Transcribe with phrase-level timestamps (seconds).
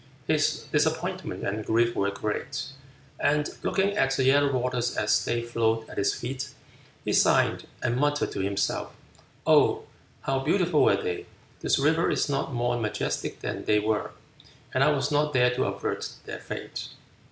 [0.25, 2.69] His disappointment and grief were great,
[3.19, 6.55] and looking at the yellow waters as they flowed at his feet,
[7.05, 8.95] he sighed and muttered to himself:
[9.45, 9.83] "Oh
[10.21, 11.27] how beautiful were they;
[11.59, 14.09] this river is not more majestic than they were!
[14.73, 16.87] and I was not there to avert their fate!"